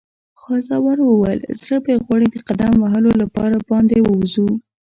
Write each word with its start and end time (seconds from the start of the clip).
خان 0.39 0.59
زمان 0.69 0.97
وویل: 1.01 1.39
زړه 1.61 1.77
مې 1.85 1.95
غواړي 2.05 2.27
د 2.31 2.37
قدم 2.47 2.73
وهلو 2.77 3.11
لپاره 3.21 3.55
باندې 3.69 3.97
ووځو. 4.01 4.49